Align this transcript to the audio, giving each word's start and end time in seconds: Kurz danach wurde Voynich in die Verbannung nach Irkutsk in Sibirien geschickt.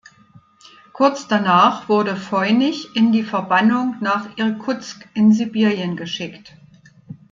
Kurz 0.93 1.27
danach 1.27 1.87
wurde 1.87 2.15
Voynich 2.31 2.95
in 2.95 3.11
die 3.11 3.21
Verbannung 3.21 3.97
nach 4.01 4.35
Irkutsk 4.35 5.07
in 5.13 5.31
Sibirien 5.31 5.95
geschickt. 5.95 6.53